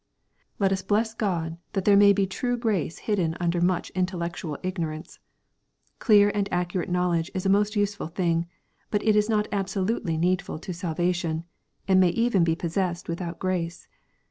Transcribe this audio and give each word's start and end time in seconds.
Let 0.57 0.71
us 0.71 0.81
bless 0.81 1.13
God 1.13 1.59
that 1.73 1.85
there 1.85 1.95
may 1.95 2.11
be 2.11 2.25
true 2.25 2.57
grace 2.57 2.97
hidden 3.05 3.37
under 3.39 3.61
much 3.61 3.91
intellectual 3.91 4.57
ignorance. 4.63 5.19
Clear 5.99 6.31
and 6.33 6.49
accurate 6.51 6.89
knowledge 6.89 7.29
is 7.35 7.45
a 7.45 7.49
most 7.53 7.75
useful 7.75 8.07
thing, 8.07 8.47
but 8.89 9.05
it 9.05 9.15
is 9.15 9.29
not 9.29 9.47
absolutely 9.51 10.17
needful 10.17 10.57
to 10.57 10.73
salvation, 10.73 11.43
and 11.87 11.99
may 11.99 12.09
even 12.09 12.43
be 12.43 12.55
possessed 12.55 13.07
without 13.07 13.37
grace. 13.37 13.87